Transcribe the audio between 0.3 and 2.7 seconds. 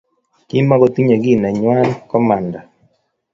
Kimagitinye kiy nenwai, komanda